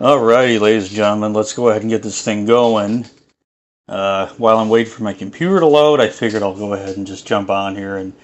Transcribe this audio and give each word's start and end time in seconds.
Alrighty, 0.00 0.58
ladies 0.58 0.86
and 0.86 0.96
gentlemen, 0.96 1.34
let's 1.34 1.52
go 1.52 1.68
ahead 1.68 1.82
and 1.82 1.90
get 1.90 2.02
this 2.02 2.22
thing 2.22 2.46
going. 2.46 3.04
Uh, 3.86 4.26
while 4.38 4.56
I'm 4.58 4.70
waiting 4.70 4.90
for 4.90 5.02
my 5.02 5.12
computer 5.12 5.60
to 5.60 5.66
load, 5.66 6.00
I 6.00 6.08
figured 6.08 6.42
I'll 6.42 6.56
go 6.56 6.72
ahead 6.72 6.96
and 6.96 7.06
just 7.06 7.26
jump 7.26 7.50
on 7.50 7.76
here 7.76 7.98
and 7.98 8.14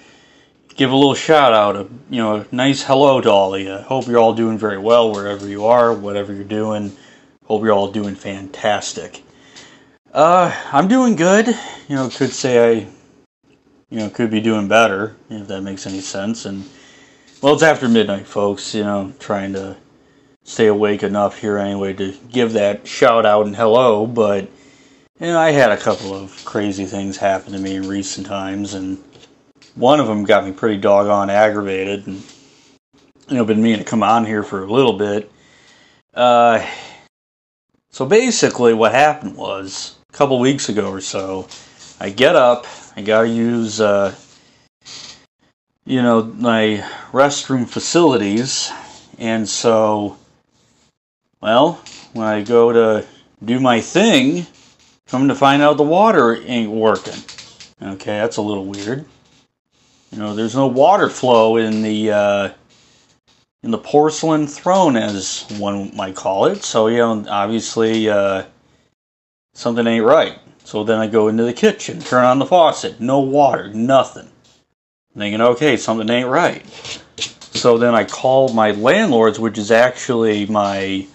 give 0.75 0.91
a 0.91 0.95
little 0.95 1.13
shout 1.13 1.53
out, 1.53 1.75
a, 1.75 1.87
you 2.09 2.17
know, 2.17 2.37
a 2.37 2.47
nice 2.51 2.81
hello 2.81 3.21
to 3.21 3.29
all 3.29 3.53
of 3.53 3.61
you. 3.61 3.77
Hope 3.77 4.07
you're 4.07 4.17
all 4.17 4.33
doing 4.33 4.57
very 4.57 4.79
well 4.79 5.11
wherever 5.11 5.47
you 5.47 5.67
are, 5.67 5.93
whatever 5.93 6.33
you're 6.33 6.43
doing. 6.43 6.91
Hope 7.45 7.61
you're 7.61 7.71
all 7.71 7.91
doing 7.91 8.15
fantastic. 8.15 9.23
Uh, 10.11 10.51
I'm 10.73 10.87
doing 10.87 11.15
good. 11.15 11.49
You 11.87 11.95
know, 11.97 12.09
could 12.09 12.33
say 12.33 12.79
I, 12.79 12.87
you 13.91 13.99
know, 13.99 14.09
could 14.09 14.31
be 14.31 14.41
doing 14.41 14.67
better 14.67 15.15
if 15.29 15.47
that 15.49 15.61
makes 15.61 15.85
any 15.85 16.01
sense. 16.01 16.45
And 16.45 16.67
well, 17.43 17.53
it's 17.53 17.61
after 17.61 17.87
midnight, 17.87 18.25
folks. 18.25 18.73
You 18.73 18.85
know, 18.85 19.13
trying 19.19 19.53
to 19.53 19.77
stay 20.43 20.67
awake 20.67 21.03
enough 21.03 21.39
here 21.39 21.57
anyway 21.57 21.93
to 21.93 22.13
give 22.31 22.53
that 22.53 22.87
shout 22.87 23.25
out 23.25 23.45
and 23.45 23.55
hello. 23.55 24.05
But 24.05 24.49
you 25.19 25.27
know, 25.27 25.39
I 25.39 25.51
had 25.51 25.71
a 25.71 25.77
couple 25.77 26.13
of 26.13 26.43
crazy 26.45 26.85
things 26.85 27.17
happen 27.17 27.53
to 27.53 27.59
me 27.59 27.75
in 27.75 27.87
recent 27.87 28.27
times, 28.27 28.73
and 28.73 29.03
one 29.75 29.99
of 29.99 30.07
them 30.07 30.23
got 30.23 30.45
me 30.45 30.51
pretty 30.51 30.77
doggone 30.77 31.29
aggravated. 31.29 32.07
And 32.07 32.23
you 33.27 33.37
know, 33.37 33.45
been 33.45 33.61
meaning 33.61 33.79
to 33.79 33.85
come 33.85 34.03
on 34.03 34.25
here 34.25 34.43
for 34.43 34.63
a 34.63 34.71
little 34.71 34.93
bit. 34.93 35.31
Uh, 36.13 36.65
so 37.91 38.05
basically, 38.05 38.73
what 38.73 38.93
happened 38.93 39.35
was 39.35 39.95
a 40.09 40.13
couple 40.13 40.39
weeks 40.39 40.69
ago 40.69 40.91
or 40.91 41.01
so, 41.01 41.47
I 41.99 42.09
get 42.09 42.35
up, 42.35 42.65
I 42.95 43.01
gotta 43.01 43.27
use, 43.27 43.81
uh, 43.81 44.15
you 45.85 46.01
know, 46.01 46.23
my 46.23 46.83
restroom 47.11 47.67
facilities, 47.67 48.71
and 49.17 49.49
so, 49.49 50.17
well, 51.41 51.81
when 52.13 52.27
I 52.27 52.43
go 52.43 52.71
to 52.71 53.07
do 53.43 53.59
my 53.59 53.81
thing, 53.81 54.45
come 55.07 55.27
to 55.27 55.35
find 55.35 55.61
out 55.61 55.77
the 55.77 55.83
water 55.83 56.35
ain't 56.45 56.71
working. 56.71 57.21
Okay, 57.81 58.17
that's 58.17 58.37
a 58.37 58.41
little 58.41 58.65
weird. 58.65 59.05
You 60.11 60.17
know, 60.17 60.35
there's 60.35 60.55
no 60.55 60.67
water 60.67 61.09
flow 61.09 61.57
in 61.57 61.81
the 61.81 62.11
uh, 62.11 62.49
in 63.63 63.71
the 63.71 63.77
porcelain 63.77 64.47
throne, 64.47 64.95
as 64.95 65.45
one 65.57 65.95
might 65.95 66.15
call 66.15 66.45
it. 66.45 66.63
So, 66.63 66.87
you 66.87 66.97
know, 66.97 67.25
obviously 67.29 68.09
uh, 68.09 68.43
something 69.53 69.85
ain't 69.85 70.05
right. 70.05 70.39
So 70.63 70.83
then 70.83 70.99
I 70.99 71.07
go 71.07 71.27
into 71.27 71.43
the 71.43 71.53
kitchen, 71.53 71.99
turn 71.99 72.25
on 72.25 72.39
the 72.39 72.45
faucet, 72.45 73.01
no 73.01 73.19
water, 73.19 73.69
nothing. 73.69 74.29
Thinking, 75.17 75.41
okay, 75.41 75.75
something 75.77 76.09
ain't 76.09 76.29
right. 76.29 76.65
So 77.17 77.77
then 77.77 77.95
I 77.95 78.05
call 78.05 78.53
my 78.53 78.71
landlords, 78.71 79.39
which 79.39 79.57
is 79.57 79.71
actually 79.71 80.45
my, 80.45 81.07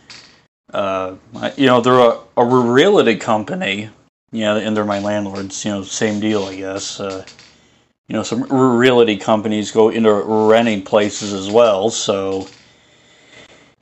uh, 1.35 1.51
you 1.57 1.67
know, 1.67 1.81
they're 1.81 1.99
a, 1.99 2.19
a 2.37 2.45
realty 2.45 3.17
company. 3.17 3.91
Yeah, 4.33 4.57
and 4.57 4.77
they're 4.77 4.85
my 4.85 4.99
landlords. 4.99 5.65
You 5.65 5.71
know, 5.71 5.83
same 5.83 6.21
deal, 6.21 6.45
I 6.45 6.57
guess. 6.57 6.99
Uh, 6.99 7.25
you 8.09 8.15
know, 8.15 8.23
some 8.23 8.43
realty 8.45 9.17
companies 9.17 9.71
go 9.71 9.89
into 9.89 10.13
renting 10.13 10.83
places 10.83 11.33
as 11.33 11.51
well. 11.51 11.89
So, 11.91 12.49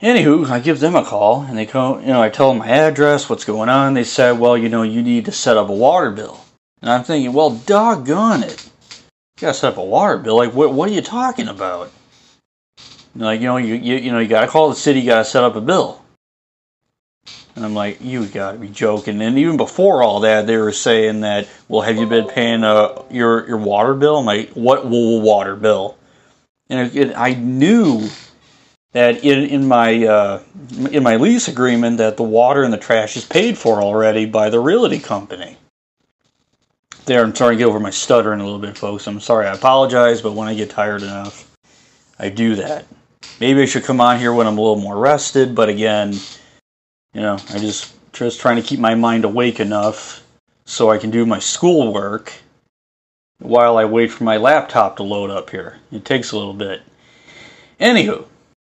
anywho, 0.01 0.49
I 0.49 0.59
give 0.59 0.79
them 0.79 0.95
a 0.95 1.03
call 1.03 1.41
and 1.41 1.57
they 1.57 1.65
come, 1.65 2.01
you 2.01 2.07
know, 2.07 2.21
I 2.21 2.29
tell 2.29 2.49
them 2.49 2.59
my 2.59 2.69
address, 2.69 3.29
what's 3.29 3.43
going 3.43 3.69
on. 3.69 3.95
They 3.95 4.05
said, 4.05 4.39
well, 4.39 4.57
you 4.57 4.69
know, 4.69 4.83
you 4.83 5.01
need 5.01 5.25
to 5.25 5.31
set 5.31 5.57
up 5.57 5.69
a 5.69 5.73
water 5.73 6.11
bill. 6.11 6.39
And 6.81 6.89
I'm 6.89 7.03
thinking, 7.03 7.33
well, 7.33 7.49
doggone 7.51 8.43
it. 8.43 8.69
You 9.37 9.41
gotta 9.47 9.53
set 9.55 9.73
up 9.73 9.77
a 9.77 9.83
water 9.83 10.17
bill. 10.17 10.37
Like, 10.37 10.53
what, 10.53 10.73
what 10.73 10.89
are 10.89 10.93
you 10.93 11.01
talking 11.01 11.47
about? 11.47 11.91
Like, 13.15 13.41
you 13.41 13.47
know, 13.47 13.57
you, 13.57 13.75
you, 13.75 13.95
you 13.97 14.11
know, 14.11 14.19
you 14.19 14.27
gotta 14.27 14.47
call 14.47 14.69
the 14.69 14.75
city, 14.75 15.01
you 15.01 15.07
gotta 15.07 15.25
set 15.25 15.43
up 15.43 15.55
a 15.55 15.61
bill. 15.61 16.02
And 17.55 17.63
I'm 17.63 17.75
like, 17.75 18.01
you 18.01 18.25
got 18.25 18.53
to 18.53 18.57
be 18.57 18.67
joking. 18.67 19.21
And 19.21 19.37
even 19.37 19.57
before 19.57 20.01
all 20.01 20.21
that, 20.21 20.47
they 20.47 20.57
were 20.57 20.71
saying 20.71 21.21
that, 21.21 21.47
well, 21.67 21.81
have 21.81 21.97
you 21.97 22.07
been 22.07 22.27
paying 22.27 22.63
uh, 22.63 23.03
your 23.11 23.47
your 23.47 23.57
water 23.57 23.93
bill? 23.93 24.17
I'm 24.17 24.25
like, 24.25 24.51
what 24.51 24.85
water 24.85 25.55
bill? 25.55 25.97
And 26.69 26.95
it, 26.95 27.13
I 27.15 27.35
knew 27.35 28.09
that 28.93 29.23
in 29.23 29.43
in 29.45 29.67
my 29.67 30.03
uh, 30.03 30.43
in 30.91 31.03
my 31.03 31.17
lease 31.17 31.47
agreement 31.47 31.97
that 31.97 32.17
the 32.17 32.23
water 32.23 32.63
and 32.63 32.73
the 32.73 32.77
trash 32.77 33.15
is 33.17 33.25
paid 33.25 33.55
for 33.57 33.83
already 33.83 34.25
by 34.25 34.49
the 34.49 34.59
realty 34.59 34.99
company. 34.99 35.57
There, 37.05 37.21
I'm 37.23 37.35
starting 37.35 37.59
to 37.59 37.65
get 37.65 37.69
over 37.69 37.81
my 37.81 37.89
stuttering 37.89 38.39
a 38.39 38.45
little 38.45 38.59
bit, 38.59 38.77
folks. 38.77 39.05
I'm 39.05 39.19
sorry. 39.19 39.45
I 39.45 39.53
apologize, 39.53 40.21
but 40.21 40.33
when 40.33 40.47
I 40.47 40.55
get 40.55 40.69
tired 40.69 41.03
enough, 41.03 41.51
I 42.17 42.29
do 42.29 42.55
that. 42.55 42.85
Maybe 43.39 43.61
I 43.61 43.65
should 43.65 43.83
come 43.83 43.99
on 43.99 44.19
here 44.19 44.33
when 44.33 44.47
I'm 44.47 44.57
a 44.57 44.61
little 44.61 44.77
more 44.77 44.97
rested, 44.97 45.53
but 45.53 45.69
again 45.69 46.13
you 47.13 47.21
know, 47.21 47.37
I 47.49 47.59
just 47.59 47.93
just 48.13 48.39
trying 48.39 48.57
to 48.57 48.61
keep 48.61 48.79
my 48.79 48.95
mind 48.95 49.25
awake 49.25 49.59
enough 49.59 50.23
so 50.65 50.91
I 50.91 50.97
can 50.97 51.09
do 51.09 51.25
my 51.25 51.39
schoolwork 51.39 52.33
while 53.39 53.77
I 53.77 53.85
wait 53.85 54.11
for 54.11 54.23
my 54.23 54.37
laptop 54.37 54.97
to 54.97 55.03
load 55.03 55.29
up 55.29 55.49
here. 55.49 55.79
It 55.91 56.05
takes 56.05 56.31
a 56.31 56.37
little 56.37 56.53
bit. 56.53 56.81
Anywho, 57.79 58.25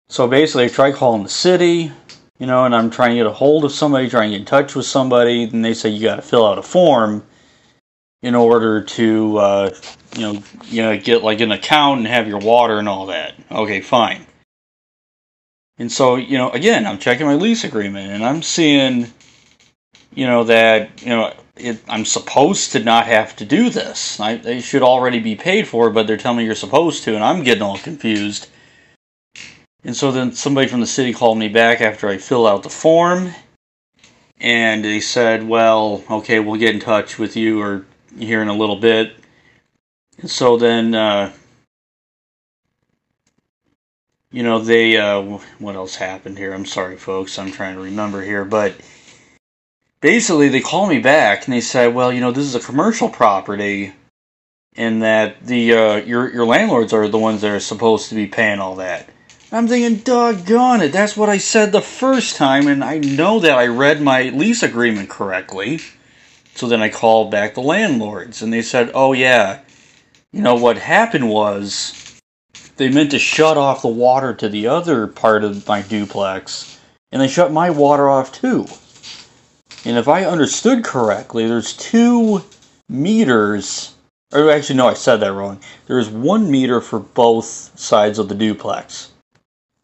so 0.09 0.27
basically 0.27 0.65
I 0.65 0.67
try 0.67 0.91
calling 0.91 1.23
the 1.23 1.29
city, 1.29 1.91
you 2.39 2.47
know, 2.47 2.65
and 2.65 2.75
I'm 2.75 2.89
trying 2.89 3.11
to 3.11 3.15
get 3.15 3.25
a 3.25 3.31
hold 3.31 3.65
of 3.65 3.71
somebody, 3.71 4.09
trying 4.09 4.31
to 4.31 4.37
get 4.37 4.41
in 4.41 4.45
touch 4.45 4.75
with 4.75 4.85
somebody, 4.85 5.43
and 5.43 5.63
they 5.63 5.73
say 5.73 5.89
you 5.89 6.01
got 6.01 6.17
to 6.17 6.21
fill 6.21 6.45
out 6.45 6.57
a 6.57 6.63
form 6.63 7.23
in 8.21 8.35
order 8.35 8.81
to, 8.81 9.37
uh, 9.37 9.75
you 10.15 10.21
know, 10.21 10.43
you 10.65 10.81
know, 10.81 10.97
get 10.97 11.23
like 11.23 11.39
an 11.41 11.51
account 11.51 11.99
and 11.99 12.07
have 12.07 12.27
your 12.27 12.39
water 12.39 12.77
and 12.79 12.89
all 12.89 13.05
that. 13.05 13.35
Okay, 13.51 13.81
fine. 13.81 14.25
And 15.77 15.91
so, 15.91 16.15
you 16.15 16.37
know, 16.37 16.49
again, 16.51 16.85
I'm 16.85 16.99
checking 16.99 17.25
my 17.25 17.35
lease 17.35 17.63
agreement 17.63 18.11
and 18.11 18.23
I'm 18.23 18.41
seeing, 18.41 19.07
you 20.13 20.25
know, 20.25 20.45
that, 20.45 21.01
you 21.01 21.09
know, 21.09 21.33
it, 21.57 21.81
I'm 21.87 22.05
supposed 22.05 22.71
to 22.73 22.83
not 22.83 23.07
have 23.07 23.35
to 23.37 23.45
do 23.45 23.69
this. 23.69 24.19
I, 24.19 24.37
they 24.37 24.61
should 24.61 24.83
already 24.83 25.19
be 25.19 25.35
paid 25.35 25.67
for, 25.67 25.89
but 25.89 26.07
they're 26.07 26.17
telling 26.17 26.39
me 26.39 26.45
you're 26.45 26.55
supposed 26.55 27.03
to, 27.03 27.15
and 27.15 27.23
I'm 27.23 27.43
getting 27.43 27.63
all 27.63 27.77
confused. 27.77 28.49
And 29.83 29.95
so 29.95 30.11
then 30.11 30.33
somebody 30.33 30.67
from 30.67 30.81
the 30.81 30.87
city 30.87 31.13
called 31.13 31.37
me 31.37 31.47
back 31.47 31.79
after 31.79 32.07
I 32.07 32.17
filled 32.17 32.47
out 32.47 32.63
the 32.63 32.69
form, 32.69 33.33
and 34.39 34.83
they 34.83 34.99
said, 34.99 35.47
well, 35.47 36.03
okay, 36.09 36.39
we'll 36.39 36.59
get 36.59 36.73
in 36.73 36.81
touch 36.81 37.17
with 37.19 37.37
you 37.37 37.61
or 37.61 37.85
here 38.17 38.41
in 38.41 38.47
a 38.47 38.53
little 38.53 38.75
bit. 38.75 39.15
And 40.19 40.29
so 40.29 40.57
then, 40.57 40.95
uh, 40.95 41.31
you 44.35 44.43
know, 44.43 44.59
they, 44.59 44.97
uh, 44.97 45.21
what 45.59 45.75
else 45.75 45.95
happened 45.95 46.37
here? 46.37 46.53
I'm 46.53 46.65
sorry, 46.65 46.97
folks. 46.97 47.39
I'm 47.39 47.53
trying 47.53 47.75
to 47.75 47.81
remember 47.81 48.21
here. 48.21 48.43
But 48.43 48.75
basically, 50.01 50.49
they 50.49 50.59
call 50.59 50.87
me 50.87 50.99
back 50.99 51.45
and 51.45 51.53
they 51.53 51.61
say, 51.61 51.87
well, 51.87 52.11
you 52.11 52.19
know, 52.19 52.31
this 52.31 52.43
is 52.43 52.53
a 52.53 52.59
commercial 52.59 53.07
property 53.07 53.93
and 54.75 55.03
that 55.03 55.41
the, 55.45 55.73
uh, 55.73 55.95
your, 55.95 56.29
your 56.33 56.45
landlords 56.45 56.91
are 56.91 57.07
the 57.07 57.17
ones 57.17 57.39
that 57.41 57.51
are 57.51 57.61
supposed 57.61 58.09
to 58.09 58.15
be 58.15 58.27
paying 58.27 58.59
all 58.59 58.75
that. 58.75 59.07
I'm 59.53 59.69
thinking, 59.69 60.03
doggone 60.03 60.81
it, 60.81 60.91
that's 60.91 61.15
what 61.15 61.29
I 61.29 61.37
said 61.37 61.71
the 61.71 61.79
first 61.79 62.35
time, 62.35 62.67
and 62.67 62.83
I 62.83 62.97
know 62.97 63.39
that 63.39 63.57
I 63.57 63.67
read 63.67 64.01
my 64.01 64.23
lease 64.23 64.63
agreement 64.63 65.09
correctly. 65.09 65.79
So 66.55 66.67
then 66.67 66.81
I 66.81 66.89
called 66.89 67.31
back 67.31 67.53
the 67.53 67.61
landlords, 67.61 68.41
and 68.41 68.51
they 68.51 68.63
said, 68.63 68.91
oh, 68.93 69.13
yeah, 69.13 69.61
you 70.33 70.41
know, 70.41 70.55
what 70.55 70.77
happened 70.77 71.29
was 71.29 72.04
they 72.77 72.89
meant 72.89 73.11
to 73.11 73.19
shut 73.19 73.57
off 73.57 73.81
the 73.81 73.87
water 73.87 74.33
to 74.33 74.49
the 74.49 74.67
other 74.67 75.07
part 75.07 75.43
of 75.43 75.67
my 75.67 75.81
duplex, 75.81 76.79
and 77.11 77.21
they 77.21 77.27
shut 77.27 77.51
my 77.51 77.69
water 77.69 78.09
off 78.09 78.31
too. 78.31 78.65
And 79.85 79.97
if 79.97 80.07
I 80.07 80.25
understood 80.25 80.83
correctly, 80.83 81.47
there's 81.47 81.73
two 81.73 82.43
meters. 82.89 83.95
Or 84.33 84.49
actually, 84.49 84.77
no, 84.77 84.87
I 84.87 84.95
said 84.95 85.17
that 85.17 85.33
wrong. 85.33 85.59
There's 85.85 86.09
one 86.09 86.49
meter 86.49 86.81
for 86.81 86.99
both 86.99 87.45
sides 87.79 88.19
of 88.19 88.27
the 88.27 88.35
duplex. 88.35 89.11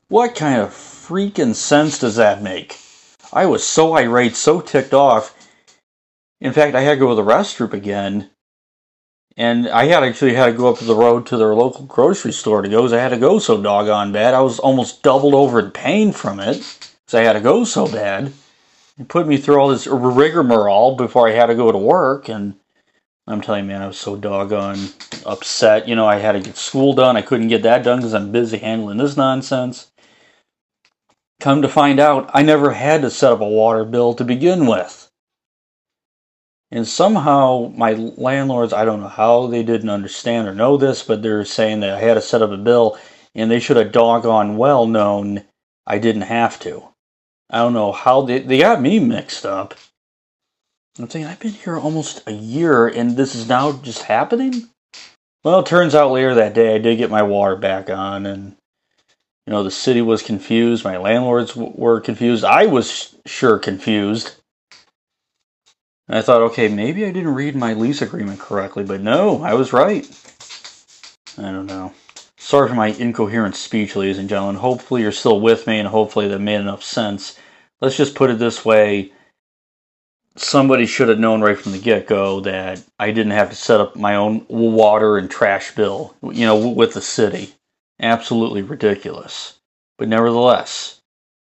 What 0.07 0.35
kind 0.35 0.59
of 0.59 0.69
freaking 0.71 1.55
sense 1.55 1.99
does 1.99 2.15
that 2.15 2.41
make? 2.41 2.77
I 3.31 3.45
was 3.45 3.65
so 3.65 3.95
irate, 3.95 4.35
so 4.35 4.59
ticked 4.59 4.93
off. 4.93 5.33
In 6.41 6.51
fact, 6.51 6.75
I 6.75 6.81
had 6.81 6.95
to 6.95 6.99
go 6.99 7.09
to 7.09 7.15
the 7.15 7.21
restroom 7.21 7.71
again 7.71 8.29
and 9.37 9.69
I 9.69 9.85
had 9.85 10.03
actually 10.03 10.33
had 10.33 10.47
to 10.47 10.53
go 10.53 10.69
up 10.71 10.79
the 10.79 10.95
road 10.95 11.25
to 11.27 11.37
their 11.37 11.55
local 11.55 11.85
grocery 11.85 12.33
store 12.33 12.61
to 12.61 12.69
go 12.69 12.81
because 12.81 12.93
I 12.93 13.01
had 13.01 13.09
to 13.09 13.17
go 13.17 13.39
so 13.39 13.61
doggone 13.61 14.11
bad. 14.11 14.33
I 14.33 14.41
was 14.41 14.59
almost 14.59 15.03
doubled 15.03 15.33
over 15.33 15.59
in 15.59 15.71
pain 15.71 16.11
from 16.11 16.39
it 16.39 16.57
because 16.57 17.13
I 17.13 17.21
had 17.21 17.33
to 17.33 17.41
go 17.41 17.63
so 17.63 17.87
bad. 17.87 18.33
It 18.99 19.07
put 19.07 19.27
me 19.27 19.37
through 19.37 19.57
all 19.57 19.69
this 19.69 19.87
rigmarole 19.87 20.95
before 20.95 21.27
I 21.27 21.31
had 21.31 21.47
to 21.47 21.55
go 21.55 21.71
to 21.71 21.77
work. 21.77 22.29
And 22.29 22.55
I'm 23.27 23.41
telling 23.41 23.65
you, 23.65 23.69
man, 23.69 23.81
I 23.81 23.87
was 23.87 23.97
so 23.97 24.15
doggone 24.15 24.89
upset. 25.25 25.87
You 25.87 25.95
know, 25.95 26.07
I 26.07 26.17
had 26.17 26.33
to 26.33 26.41
get 26.41 26.57
school 26.57 26.93
done. 26.93 27.17
I 27.17 27.21
couldn't 27.21 27.47
get 27.47 27.63
that 27.63 27.83
done 27.83 27.99
because 27.99 28.13
I'm 28.13 28.31
busy 28.31 28.57
handling 28.57 28.97
this 28.97 29.17
nonsense. 29.17 29.91
Come 31.39 31.61
to 31.63 31.69
find 31.69 31.99
out, 31.99 32.29
I 32.33 32.43
never 32.43 32.73
had 32.73 33.01
to 33.01 33.09
set 33.09 33.31
up 33.33 33.41
a 33.41 33.47
water 33.49 33.85
bill 33.85 34.13
to 34.15 34.23
begin 34.23 34.67
with. 34.67 35.10
And 36.71 36.87
somehow 36.87 37.71
my 37.75 37.93
landlords, 37.93 38.73
I 38.73 38.85
don't 38.85 39.01
know 39.01 39.09
how 39.09 39.47
they 39.47 39.63
didn't 39.63 39.89
understand 39.89 40.47
or 40.47 40.55
know 40.55 40.77
this, 40.77 41.03
but 41.03 41.21
they're 41.21 41.45
saying 41.45 41.81
that 41.81 41.95
I 41.95 41.99
had 41.99 42.13
to 42.15 42.21
set 42.21 42.41
up 42.41 42.51
a 42.51 42.57
bill 42.57 42.97
and 43.35 43.51
they 43.51 43.59
should 43.59 43.77
have 43.77 43.91
doggone 43.91 44.57
well 44.57 44.87
known 44.87 45.43
I 45.85 45.97
didn't 45.99 46.23
have 46.23 46.59
to. 46.61 46.83
I 47.49 47.57
don't 47.57 47.73
know 47.73 47.91
how 47.91 48.21
they 48.21 48.39
they 48.39 48.59
got 48.59 48.81
me 48.81 48.99
mixed 48.99 49.45
up. 49.45 49.75
I'm 50.97 51.07
thinking 51.07 51.29
I've 51.29 51.39
been 51.39 51.51
here 51.51 51.77
almost 51.77 52.27
a 52.27 52.31
year 52.31 52.87
and 52.87 53.17
this 53.17 53.35
is 53.35 53.49
now 53.49 53.73
just 53.73 54.03
happening. 54.03 54.69
Well, 55.43 55.61
it 55.61 55.65
turns 55.65 55.95
out 55.95 56.11
later 56.11 56.35
that 56.35 56.53
day 56.53 56.75
I 56.75 56.77
did 56.77 56.97
get 56.97 57.09
my 57.09 57.23
water 57.23 57.55
back 57.55 57.89
on, 57.89 58.27
and 58.27 58.55
you 59.47 59.53
know 59.53 59.63
the 59.63 59.71
city 59.71 60.01
was 60.01 60.21
confused. 60.21 60.83
My 60.83 60.97
landlords 60.97 61.55
w- 61.55 61.73
were 61.75 61.99
confused. 61.99 62.43
I 62.43 62.67
was 62.67 63.15
sure 63.25 63.57
confused. 63.57 64.35
And 66.11 66.17
I 66.17 66.23
thought, 66.23 66.41
okay, 66.41 66.67
maybe 66.67 67.05
I 67.05 67.11
didn't 67.11 67.35
read 67.35 67.55
my 67.55 67.73
lease 67.73 68.01
agreement 68.01 68.37
correctly, 68.37 68.83
but 68.83 68.99
no, 68.99 69.43
I 69.43 69.53
was 69.53 69.71
right. 69.71 70.05
I 71.37 71.43
don't 71.43 71.67
know. 71.67 71.93
Sorry 72.37 72.67
for 72.67 72.75
my 72.75 72.87
incoherent 72.87 73.55
speech, 73.55 73.95
ladies 73.95 74.17
and 74.17 74.27
gentlemen. 74.27 74.57
Hopefully, 74.57 75.03
you're 75.03 75.13
still 75.13 75.39
with 75.39 75.67
me, 75.67 75.79
and 75.79 75.87
hopefully, 75.87 76.27
that 76.27 76.39
made 76.39 76.59
enough 76.59 76.83
sense. 76.83 77.39
Let's 77.79 77.95
just 77.95 78.13
put 78.13 78.29
it 78.29 78.39
this 78.39 78.65
way 78.65 79.13
somebody 80.35 80.85
should 80.85 81.07
have 81.07 81.19
known 81.19 81.39
right 81.39 81.57
from 81.57 81.71
the 81.71 81.79
get 81.79 82.07
go 82.07 82.41
that 82.41 82.83
I 82.99 83.11
didn't 83.11 83.31
have 83.31 83.49
to 83.49 83.55
set 83.55 83.79
up 83.79 83.95
my 83.95 84.15
own 84.15 84.45
water 84.49 85.17
and 85.17 85.31
trash 85.31 85.73
bill, 85.75 86.15
you 86.21 86.45
know, 86.45 86.67
with 86.67 86.93
the 86.93 87.01
city. 87.01 87.53
Absolutely 88.01 88.63
ridiculous. 88.63 89.59
But 89.97 90.09
nevertheless, 90.09 91.00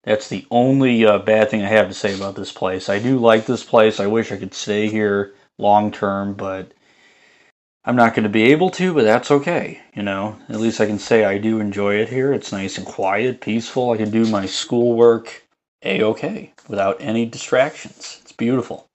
that's 0.04 0.28
the 0.28 0.46
only 0.50 1.04
uh, 1.04 1.18
bad 1.18 1.50
thing 1.50 1.62
I 1.62 1.68
have 1.68 1.88
to 1.88 1.94
say 1.94 2.14
about 2.14 2.34
this 2.34 2.52
place. 2.52 2.88
I 2.88 2.98
do 2.98 3.18
like 3.18 3.46
this 3.46 3.64
place. 3.64 4.00
I 4.00 4.06
wish 4.06 4.32
I 4.32 4.36
could 4.36 4.54
stay 4.54 4.88
here 4.88 5.34
long 5.58 5.90
term, 5.90 6.34
but 6.34 6.72
I'm 7.84 7.96
not 7.96 8.14
going 8.14 8.24
to 8.24 8.30
be 8.30 8.52
able 8.52 8.70
to, 8.70 8.94
but 8.94 9.04
that's 9.04 9.30
okay. 9.30 9.80
You 9.94 10.02
know, 10.02 10.38
at 10.48 10.60
least 10.60 10.80
I 10.80 10.86
can 10.86 10.98
say 10.98 11.24
I 11.24 11.38
do 11.38 11.60
enjoy 11.60 11.96
it 11.96 12.08
here. 12.08 12.32
It's 12.32 12.52
nice 12.52 12.78
and 12.78 12.86
quiet, 12.86 13.40
peaceful. 13.40 13.90
I 13.90 13.96
can 13.96 14.10
do 14.10 14.26
my 14.26 14.46
schoolwork 14.46 15.42
a 15.82 16.02
okay 16.02 16.52
without 16.68 16.96
any 17.00 17.26
distractions. 17.26 18.20
It's 18.22 18.32
beautiful. 18.32 18.88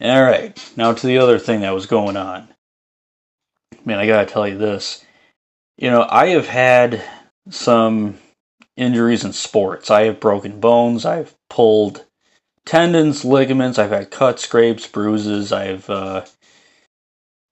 All 0.00 0.22
right, 0.22 0.72
now 0.76 0.92
to 0.92 1.06
the 1.06 1.18
other 1.18 1.38
thing 1.38 1.60
that 1.60 1.74
was 1.74 1.86
going 1.86 2.16
on. 2.16 2.48
Man, 3.84 3.98
I 3.98 4.06
got 4.06 4.26
to 4.26 4.32
tell 4.32 4.46
you 4.46 4.58
this. 4.58 5.04
You 5.76 5.90
know, 5.90 6.06
I 6.08 6.28
have 6.28 6.48
had 6.48 7.02
some 7.48 8.18
injuries 8.76 9.24
in 9.24 9.32
sports. 9.32 9.90
I 9.90 10.02
have 10.02 10.20
broken 10.20 10.60
bones. 10.60 11.04
I've 11.04 11.34
pulled 11.48 12.04
tendons, 12.64 13.24
ligaments. 13.24 13.78
I've 13.78 13.90
had 13.90 14.10
cuts, 14.10 14.42
scrapes, 14.42 14.86
bruises. 14.86 15.52
I've 15.52 15.88
uh, 15.88 16.24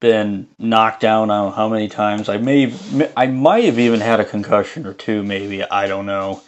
been 0.00 0.48
knocked 0.58 1.00
down. 1.00 1.30
I 1.30 1.38
don't 1.38 1.50
know 1.50 1.56
how 1.56 1.68
many 1.68 1.88
times. 1.88 2.28
I 2.28 2.38
may, 2.38 2.74
I 3.16 3.26
might 3.26 3.64
have 3.64 3.78
even 3.78 4.00
had 4.00 4.20
a 4.20 4.24
concussion 4.24 4.86
or 4.86 4.94
two. 4.94 5.22
Maybe 5.22 5.62
I 5.62 5.86
don't 5.86 6.06
know. 6.06 6.42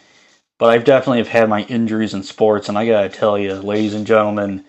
But 0.57 0.69
I've 0.69 0.85
definitely 0.85 1.17
have 1.19 1.27
had 1.27 1.49
my 1.49 1.63
injuries 1.63 2.13
in 2.13 2.23
sports, 2.23 2.69
and 2.69 2.77
I 2.77 2.85
gotta 2.85 3.09
tell 3.09 3.37
you, 3.37 3.55
ladies 3.55 3.93
and 3.93 4.07
gentlemen, 4.07 4.63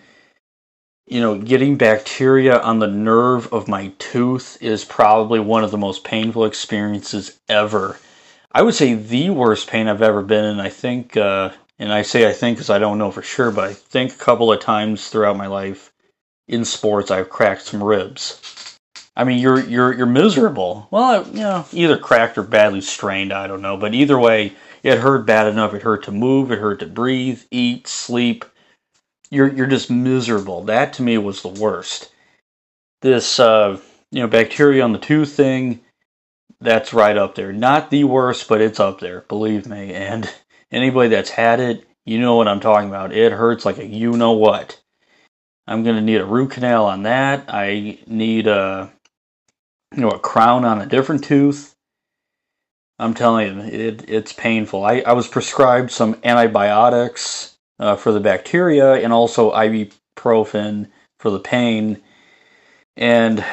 you 1.07 1.21
know, 1.21 1.37
getting 1.37 1.77
bacteria 1.77 2.59
on 2.59 2.79
the 2.79 2.87
nerve 2.87 3.51
of 3.53 3.69
my 3.69 3.93
tooth 3.97 4.57
is 4.61 4.83
probably 4.83 5.39
one 5.39 5.63
of 5.63 5.71
the 5.71 5.77
most 5.77 6.03
painful 6.03 6.43
experiences 6.43 7.39
ever. 7.47 7.97
I 8.57 8.63
would 8.63 8.73
say 8.73 8.95
the 8.95 9.29
worst 9.29 9.67
pain 9.67 9.87
I've 9.87 10.01
ever 10.01 10.23
been 10.23 10.43
in. 10.43 10.59
I 10.59 10.69
think, 10.69 11.15
uh, 11.15 11.51
and 11.77 11.93
I 11.93 12.01
say 12.01 12.27
I 12.27 12.33
think 12.33 12.57
because 12.57 12.71
I 12.71 12.79
don't 12.79 12.97
know 12.97 13.11
for 13.11 13.21
sure, 13.21 13.51
but 13.51 13.65
I 13.65 13.73
think 13.73 14.13
a 14.13 14.17
couple 14.17 14.51
of 14.51 14.59
times 14.59 15.09
throughout 15.09 15.37
my 15.37 15.45
life 15.45 15.93
in 16.47 16.65
sports 16.65 17.11
I've 17.11 17.29
cracked 17.29 17.61
some 17.61 17.83
ribs. 17.83 18.79
I 19.15 19.25
mean, 19.25 19.37
you're 19.37 19.59
you're 19.59 19.93
you're 19.93 20.07
miserable. 20.07 20.87
Well, 20.89 21.27
you 21.27 21.41
know, 21.41 21.65
either 21.71 21.99
cracked 21.99 22.35
or 22.39 22.41
badly 22.41 22.81
strained. 22.81 23.31
I 23.31 23.45
don't 23.45 23.61
know, 23.61 23.77
but 23.77 23.93
either 23.93 24.17
way, 24.17 24.53
it 24.81 24.97
hurt 24.97 25.27
bad 25.27 25.45
enough. 25.45 25.75
It 25.75 25.83
hurt 25.83 26.05
to 26.05 26.11
move. 26.11 26.51
It 26.51 26.57
hurt 26.57 26.79
to 26.79 26.87
breathe, 26.87 27.43
eat, 27.51 27.85
sleep. 27.87 28.43
You're 29.29 29.53
you're 29.53 29.67
just 29.67 29.91
miserable. 29.91 30.63
That 30.63 30.93
to 30.93 31.03
me 31.03 31.19
was 31.19 31.43
the 31.43 31.49
worst. 31.49 32.11
This 33.03 33.39
uh, 33.39 33.79
you 34.09 34.21
know 34.21 34.27
bacteria 34.27 34.83
on 34.83 34.93
the 34.93 34.97
tooth 34.97 35.33
thing. 35.33 35.81
That's 36.59 36.93
right 36.93 37.17
up 37.17 37.35
there. 37.35 37.53
Not 37.53 37.91
the 37.91 38.05
worst, 38.05 38.47
but 38.49 38.61
it's 38.61 38.79
up 38.79 38.99
there. 38.99 39.21
Believe 39.27 39.67
me. 39.67 39.93
And 39.93 40.31
anybody 40.71 41.09
that's 41.09 41.29
had 41.29 41.59
it, 41.59 41.85
you 42.05 42.19
know 42.19 42.35
what 42.35 42.47
I'm 42.47 42.59
talking 42.59 42.89
about. 42.89 43.13
It 43.13 43.31
hurts 43.31 43.65
like 43.65 43.77
a 43.77 43.85
you 43.85 44.13
know 44.13 44.33
what. 44.33 44.81
I'm 45.67 45.83
gonna 45.83 46.01
need 46.01 46.21
a 46.21 46.25
root 46.25 46.51
canal 46.51 46.85
on 46.85 47.03
that. 47.03 47.45
I 47.49 47.99
need 48.07 48.47
a 48.47 48.91
you 49.95 50.01
know 50.01 50.09
a 50.11 50.19
crown 50.19 50.65
on 50.65 50.81
a 50.81 50.85
different 50.85 51.23
tooth. 51.23 51.75
I'm 52.99 53.13
telling 53.13 53.59
you, 53.59 53.63
it, 53.65 54.09
it's 54.09 54.33
painful. 54.33 54.85
I, 54.85 55.01
I 55.01 55.13
was 55.13 55.27
prescribed 55.27 55.91
some 55.91 56.19
antibiotics 56.23 57.57
uh, 57.79 57.95
for 57.95 58.11
the 58.11 58.19
bacteria 58.19 58.95
and 58.95 59.13
also 59.13 59.51
ibuprofen 59.51 60.89
for 61.19 61.29
the 61.29 61.39
pain. 61.39 62.01
And 62.97 63.45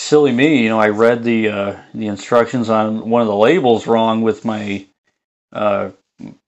silly 0.00 0.32
me, 0.32 0.62
you 0.62 0.68
know, 0.68 0.80
I 0.80 0.88
read 0.88 1.24
the 1.24 1.48
uh, 1.48 1.82
the 1.94 2.06
instructions 2.06 2.70
on 2.70 3.08
one 3.08 3.22
of 3.22 3.28
the 3.28 3.36
labels 3.36 3.86
wrong 3.86 4.22
with 4.22 4.44
my, 4.44 4.86
uh, 5.52 5.90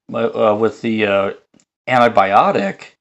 my 0.09 0.23
uh, 0.25 0.55
with 0.55 0.81
the 0.83 1.07
uh, 1.07 1.33
antibiotic. 1.89 2.97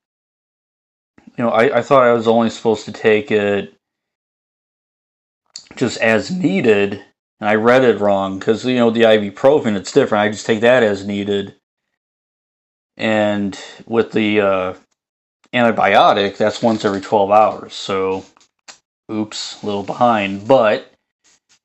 You 1.37 1.45
know, 1.45 1.49
I, 1.51 1.79
I 1.79 1.81
thought 1.81 2.03
I 2.03 2.13
was 2.13 2.27
only 2.27 2.49
supposed 2.49 2.85
to 2.85 2.91
take 2.91 3.31
it 3.31 3.73
just 5.75 5.97
as 6.01 6.29
needed 6.29 7.03
and 7.41 7.49
I 7.49 7.55
read 7.55 7.83
it 7.83 7.99
wrong 7.99 8.39
because 8.39 8.63
you 8.65 8.75
know 8.75 8.91
the 8.91 9.01
ibuprofen 9.01 9.75
it's 9.75 9.91
different. 9.91 10.21
I 10.21 10.29
just 10.29 10.45
take 10.45 10.61
that 10.61 10.83
as 10.83 11.05
needed, 11.05 11.55
and 12.95 13.59
with 13.87 14.11
the 14.11 14.41
uh, 14.41 14.73
antibiotic, 15.53 16.37
that's 16.37 16.61
once 16.61 16.85
every 16.85 17.01
twelve 17.01 17.31
hours. 17.31 17.73
So, 17.73 18.23
oops, 19.11 19.61
a 19.61 19.65
little 19.65 19.83
behind, 19.83 20.47
but 20.47 20.91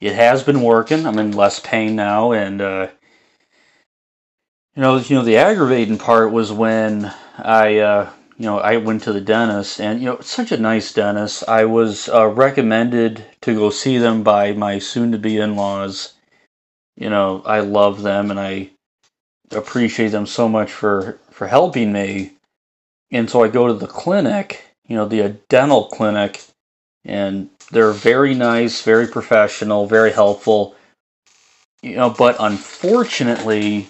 it 0.00 0.14
has 0.14 0.42
been 0.42 0.62
working. 0.62 1.06
I'm 1.06 1.18
in 1.18 1.32
less 1.32 1.60
pain 1.60 1.96
now, 1.96 2.32
and 2.32 2.60
uh, 2.60 2.88
you 4.74 4.82
know, 4.82 4.98
you 4.98 5.16
know, 5.16 5.22
the 5.22 5.38
aggravating 5.38 5.98
part 5.98 6.32
was 6.32 6.52
when 6.52 7.12
I 7.38 7.78
uh, 7.78 8.10
you 8.38 8.44
know, 8.44 8.58
I 8.58 8.76
went 8.76 9.02
to 9.04 9.12
the 9.12 9.20
dentist, 9.20 9.80
and 9.80 10.00
you 10.00 10.06
know, 10.06 10.20
such 10.20 10.52
a 10.52 10.58
nice 10.58 10.92
dentist. 10.92 11.44
I 11.48 11.64
was 11.64 12.08
uh, 12.08 12.26
recommended 12.26 13.24
to 13.42 13.54
go 13.54 13.70
see 13.70 13.96
them 13.98 14.22
by 14.22 14.52
my 14.52 14.78
soon-to-be 14.78 15.38
in-laws. 15.38 16.14
You 16.96 17.08
know, 17.08 17.42
I 17.46 17.60
love 17.60 18.02
them, 18.02 18.30
and 18.30 18.38
I 18.38 18.70
appreciate 19.52 20.08
them 20.08 20.26
so 20.26 20.48
much 20.48 20.70
for 20.70 21.18
for 21.30 21.46
helping 21.46 21.92
me. 21.92 22.32
And 23.10 23.30
so 23.30 23.42
I 23.42 23.48
go 23.48 23.68
to 23.68 23.74
the 23.74 23.86
clinic, 23.86 24.64
you 24.86 24.96
know, 24.96 25.06
the 25.06 25.36
dental 25.48 25.84
clinic, 25.84 26.42
and 27.06 27.50
they're 27.70 27.92
very 27.92 28.34
nice, 28.34 28.82
very 28.82 29.06
professional, 29.08 29.86
very 29.86 30.12
helpful. 30.12 30.76
You 31.82 31.96
know, 31.96 32.10
but 32.10 32.36
unfortunately, 32.40 33.88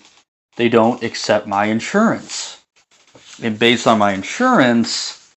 they 0.56 0.68
don't 0.68 1.02
accept 1.02 1.46
my 1.46 1.66
insurance 1.66 2.56
and 3.42 3.58
based 3.58 3.86
on 3.86 3.98
my 3.98 4.12
insurance, 4.12 5.34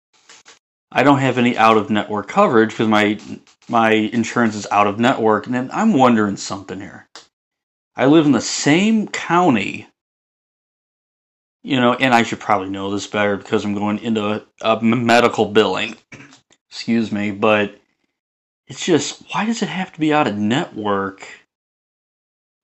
I 0.92 1.04
don't 1.04 1.20
have 1.20 1.38
any 1.38 1.58
out 1.58 1.78
of 1.78 1.90
network 1.90 2.28
coverage 2.28 2.72
because 2.72 2.88
my 2.88 3.20
my 3.68 3.92
insurance 3.92 4.56
is 4.56 4.68
out 4.72 4.88
of 4.88 5.00
network. 5.00 5.46
And 5.46 5.56
then 5.56 5.70
I'm 5.72 5.94
wondering 5.94 6.38
something 6.38 6.80
here. 6.80 7.08
I 7.96 8.06
live 8.08 8.26
in 8.26 8.32
the 8.32 8.42
same 8.42 9.08
county, 9.08 9.88
you 11.64 11.80
know, 11.80 11.94
and 11.94 12.14
I 12.14 12.24
should 12.24 12.40
probably 12.40 12.70
know 12.70 12.92
this 12.92 13.08
better 13.08 13.38
because 13.38 13.66
I'm 13.66 13.76
going 13.76 14.00
into 14.00 14.26
a, 14.26 14.46
a 14.62 14.82
medical 14.82 15.46
billing. 15.46 15.98
Excuse 16.70 17.12
me, 17.12 17.32
but 17.32 17.80
it's 18.68 18.86
just 18.86 19.24
why 19.34 19.46
does 19.46 19.62
it 19.62 19.70
have 19.70 19.92
to 19.94 20.00
be 20.00 20.14
out 20.14 20.28
of 20.28 20.38
network? 20.38 21.28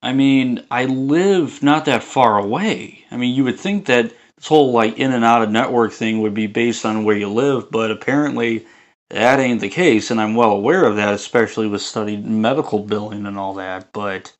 I 0.02 0.12
mean, 0.12 0.64
I 0.70 0.84
live 0.84 1.62
not 1.62 1.86
that 1.86 2.04
far 2.04 2.38
away. 2.38 3.04
I 3.10 3.16
mean, 3.16 3.34
you 3.34 3.44
would 3.44 3.58
think 3.58 3.86
that 3.86 4.12
this 4.36 4.46
whole 4.46 4.70
like 4.72 4.98
in 4.98 5.12
and 5.12 5.24
out 5.24 5.42
of 5.42 5.50
network 5.50 5.92
thing 5.92 6.20
would 6.20 6.34
be 6.34 6.46
based 6.46 6.84
on 6.86 7.04
where 7.04 7.16
you 7.16 7.28
live, 7.28 7.70
but 7.70 7.90
apparently 7.90 8.66
that 9.10 9.40
ain't 9.40 9.60
the 9.60 9.68
case, 9.68 10.10
and 10.10 10.20
I'm 10.20 10.34
well 10.34 10.52
aware 10.52 10.84
of 10.84 10.96
that, 10.96 11.14
especially 11.14 11.68
with 11.68 11.82
studying 11.82 12.40
medical 12.40 12.80
billing 12.80 13.26
and 13.26 13.38
all 13.38 13.54
that, 13.54 13.92
but 13.92 14.36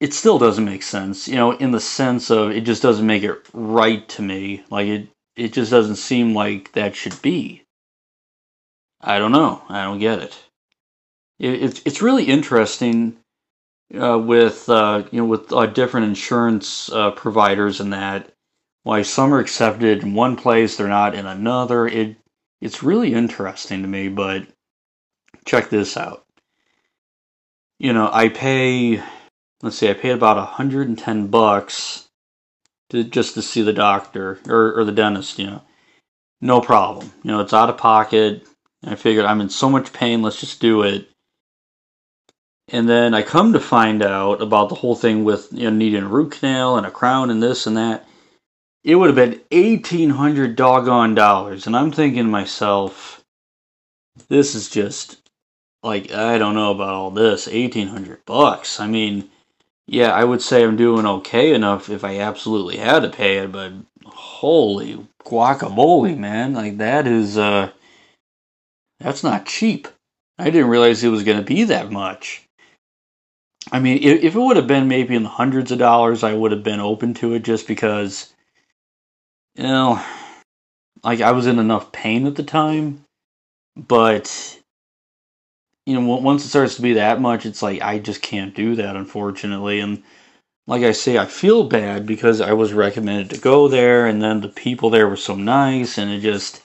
it 0.00 0.12
still 0.12 0.38
doesn't 0.38 0.64
make 0.64 0.82
sense, 0.82 1.28
you 1.28 1.36
know, 1.36 1.52
in 1.52 1.70
the 1.70 1.80
sense 1.80 2.30
of 2.30 2.50
it 2.50 2.62
just 2.62 2.82
doesn't 2.82 3.06
make 3.06 3.22
it 3.22 3.46
right 3.52 4.06
to 4.10 4.22
me. 4.22 4.64
Like 4.70 4.88
it 4.88 5.08
it 5.36 5.52
just 5.52 5.70
doesn't 5.70 5.96
seem 5.96 6.34
like 6.34 6.72
that 6.72 6.96
should 6.96 7.20
be. 7.22 7.64
I 9.00 9.18
don't 9.18 9.32
know. 9.32 9.62
I 9.68 9.84
don't 9.84 9.98
get 9.98 10.20
it. 10.20 10.44
it 11.38 11.62
it's 11.62 11.82
it's 11.84 12.02
really 12.02 12.24
interesting 12.24 13.18
uh, 13.94 14.18
with 14.18 14.68
uh, 14.68 15.04
you 15.10 15.20
know 15.20 15.26
with 15.26 15.52
uh, 15.52 15.66
different 15.66 16.06
insurance 16.06 16.90
uh, 16.92 17.10
providers 17.12 17.80
and 17.80 17.92
that 17.92 18.32
why 18.82 19.02
some 19.02 19.32
are 19.34 19.38
accepted 19.38 20.02
in 20.02 20.14
one 20.14 20.36
place 20.36 20.76
they're 20.76 20.88
not 20.88 21.14
in 21.14 21.26
another 21.26 21.86
it 21.86 22.16
it's 22.60 22.82
really 22.82 23.14
interesting 23.14 23.82
to 23.82 23.88
me 23.88 24.08
but 24.08 24.46
check 25.44 25.68
this 25.70 25.96
out 25.96 26.24
you 27.78 27.92
know 27.92 28.10
i 28.12 28.28
pay 28.28 29.02
let's 29.62 29.76
see 29.76 29.90
i 29.90 29.94
paid 29.94 30.12
about 30.12 30.36
110 30.36 31.26
bucks 31.28 32.08
to, 32.94 33.04
just 33.04 33.34
to 33.34 33.42
see 33.42 33.62
the 33.62 33.72
doctor 33.72 34.38
or, 34.48 34.80
or 34.80 34.84
the 34.84 34.92
dentist, 34.92 35.38
you 35.38 35.46
know, 35.46 35.62
no 36.40 36.60
problem. 36.60 37.12
You 37.22 37.32
know, 37.32 37.40
it's 37.40 37.52
out 37.52 37.70
of 37.70 37.78
pocket. 37.78 38.46
I 38.84 38.94
figured 38.94 39.24
I'm 39.24 39.40
in 39.40 39.48
so 39.48 39.70
much 39.70 39.92
pain, 39.92 40.22
let's 40.22 40.40
just 40.40 40.60
do 40.60 40.82
it. 40.82 41.08
And 42.68 42.88
then 42.88 43.12
I 43.12 43.22
come 43.22 43.52
to 43.52 43.60
find 43.60 44.02
out 44.02 44.40
about 44.40 44.68
the 44.68 44.74
whole 44.74 44.96
thing 44.96 45.24
with 45.24 45.48
you 45.52 45.64
know 45.64 45.76
needing 45.76 46.02
a 46.02 46.08
root 46.08 46.32
canal 46.32 46.76
and 46.76 46.86
a 46.86 46.90
crown 46.90 47.30
and 47.30 47.42
this 47.42 47.66
and 47.66 47.76
that. 47.76 48.06
It 48.82 48.94
would 48.96 49.08
have 49.08 49.16
been 49.16 49.40
eighteen 49.50 50.10
hundred 50.10 50.56
doggone 50.56 51.14
dollars, 51.14 51.66
and 51.66 51.76
I'm 51.76 51.92
thinking 51.92 52.24
to 52.24 52.30
myself, 52.30 53.22
this 54.28 54.54
is 54.54 54.70
just 54.70 55.18
like 55.82 56.12
I 56.12 56.38
don't 56.38 56.54
know 56.54 56.70
about 56.70 56.94
all 56.94 57.10
this. 57.10 57.48
Eighteen 57.48 57.88
hundred 57.88 58.24
bucks. 58.24 58.80
I 58.80 58.86
mean, 58.86 59.30
yeah, 59.86 60.10
I 60.12 60.24
would 60.24 60.42
say 60.42 60.64
I'm 60.64 60.76
doing 60.76 61.06
okay 61.06 61.52
enough 61.54 61.88
if 61.90 62.04
I 62.04 62.18
absolutely 62.20 62.78
had 62.78 63.00
to 63.00 63.10
pay 63.10 63.38
it, 63.38 63.52
but 63.52 63.72
holy 64.06 65.06
guacamole, 65.24 66.16
man! 66.16 66.54
Like 66.54 66.78
that 66.78 67.06
is 67.06 67.36
uh, 67.36 67.70
that's 69.00 69.22
not 69.22 69.46
cheap. 69.46 69.88
I 70.38 70.50
didn't 70.50 70.70
realize 70.70 71.04
it 71.04 71.08
was 71.08 71.24
going 71.24 71.38
to 71.38 71.44
be 71.44 71.64
that 71.64 71.92
much. 71.92 72.42
I 73.72 73.80
mean, 73.80 73.98
if, 74.02 74.22
if 74.22 74.34
it 74.34 74.38
would 74.38 74.56
have 74.56 74.66
been 74.66 74.88
maybe 74.88 75.14
in 75.14 75.22
the 75.22 75.28
hundreds 75.28 75.70
of 75.70 75.78
dollars, 75.78 76.22
I 76.22 76.34
would 76.34 76.52
have 76.52 76.62
been 76.62 76.80
open 76.80 77.14
to 77.14 77.34
it 77.34 77.44
just 77.44 77.66
because, 77.66 78.32
you 79.54 79.62
know, 79.62 80.02
like 81.02 81.20
I 81.20 81.32
was 81.32 81.46
in 81.46 81.58
enough 81.58 81.92
pain 81.92 82.26
at 82.26 82.34
the 82.34 82.42
time. 82.42 83.04
But, 83.76 84.60
you 85.86 85.94
know, 85.94 86.16
once 86.16 86.44
it 86.44 86.48
starts 86.48 86.76
to 86.76 86.82
be 86.82 86.94
that 86.94 87.20
much, 87.20 87.44
it's 87.44 87.62
like 87.62 87.82
I 87.82 87.98
just 87.98 88.22
can't 88.22 88.54
do 88.54 88.74
that, 88.76 88.96
unfortunately. 88.96 89.80
And 89.80 90.02
like 90.66 90.82
I 90.82 90.92
say, 90.92 91.18
I 91.18 91.26
feel 91.26 91.64
bad 91.64 92.06
because 92.06 92.40
I 92.40 92.52
was 92.52 92.72
recommended 92.72 93.30
to 93.30 93.40
go 93.40 93.68
there, 93.68 94.06
and 94.06 94.22
then 94.22 94.40
the 94.40 94.48
people 94.48 94.90
there 94.90 95.08
were 95.08 95.16
so 95.16 95.34
nice, 95.34 95.98
and 95.98 96.10
it 96.10 96.20
just, 96.20 96.62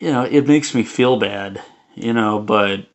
you 0.00 0.10
know, 0.10 0.24
it 0.24 0.46
makes 0.46 0.74
me 0.74 0.82
feel 0.82 1.18
bad, 1.18 1.62
you 1.94 2.12
know, 2.14 2.38
but 2.38 2.86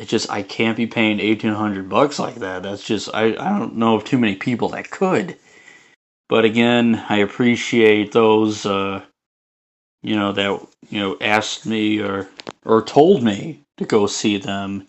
it's 0.00 0.10
just 0.10 0.30
I 0.30 0.42
can't 0.42 0.76
be 0.76 0.86
paying 0.86 1.20
eighteen 1.20 1.52
hundred 1.52 1.88
bucks 1.88 2.18
like 2.18 2.36
that. 2.36 2.64
That's 2.64 2.82
just 2.82 3.10
I, 3.14 3.26
I 3.26 3.58
don't 3.58 3.76
know 3.76 3.94
of 3.96 4.04
too 4.04 4.18
many 4.18 4.34
people 4.34 4.70
that 4.70 4.90
could. 4.90 5.36
But 6.28 6.44
again, 6.44 7.04
I 7.08 7.18
appreciate 7.18 8.12
those 8.12 8.66
uh, 8.66 9.02
you 10.02 10.16
know 10.16 10.32
that 10.32 10.66
you 10.88 11.00
know 11.00 11.16
asked 11.20 11.66
me 11.66 12.00
or 12.00 12.28
or 12.64 12.82
told 12.82 13.22
me 13.22 13.60
to 13.80 13.86
go 13.86 14.06
see 14.06 14.38
them, 14.38 14.88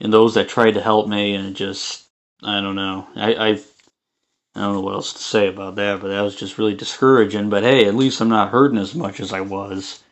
and 0.00 0.12
those 0.12 0.34
that 0.34 0.48
tried 0.48 0.74
to 0.74 0.82
help 0.82 1.08
me 1.08 1.34
and 1.34 1.56
just 1.56 2.08
I 2.42 2.60
don't 2.60 2.76
know 2.76 3.08
I 3.16 3.34
I 3.34 3.48
I 4.54 4.60
don't 4.62 4.74
know 4.74 4.80
what 4.82 4.94
else 4.94 5.12
to 5.14 5.22
say 5.22 5.48
about 5.48 5.76
that, 5.76 6.00
but 6.00 6.08
that 6.08 6.22
was 6.22 6.36
just 6.36 6.58
really 6.58 6.74
discouraging. 6.74 7.50
But 7.50 7.64
hey, 7.64 7.86
at 7.86 7.94
least 7.96 8.20
I'm 8.20 8.28
not 8.28 8.50
hurting 8.50 8.78
as 8.78 8.94
much 8.94 9.20
as 9.20 9.32
I 9.32 9.40
was. 9.42 10.02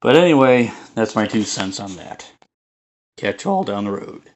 But 0.00 0.16
anyway, 0.16 0.72
that's 0.94 1.16
my 1.16 1.26
two 1.28 1.44
cents 1.44 1.80
on 1.80 1.96
that. 1.96 2.32
Catch 3.18 3.44
you 3.44 3.52
all 3.52 3.64
down 3.64 3.84
the 3.84 3.92
road. 3.92 4.31